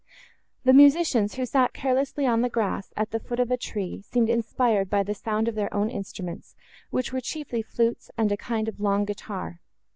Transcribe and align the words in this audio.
The 0.63 0.73
musicians, 0.73 1.35
who 1.35 1.45
sat 1.45 1.73
carelessly 1.73 2.25
on 2.25 2.41
the 2.41 2.49
grass, 2.49 2.91
at 2.97 3.11
the 3.11 3.19
foot 3.19 3.39
of 3.39 3.51
a 3.51 3.55
tree, 3.55 4.01
seemed 4.01 4.31
inspired 4.31 4.89
by 4.89 5.03
the 5.03 5.13
sound 5.13 5.47
of 5.47 5.53
their 5.53 5.71
own 5.71 5.91
instruments, 5.91 6.55
which 6.89 7.13
were 7.13 7.21
chiefly 7.21 7.61
flutes 7.61 8.09
and 8.17 8.31
a 8.31 8.35
kind 8.35 8.67
of 8.67 8.79
long 8.79 9.05
guitar. 9.05 9.61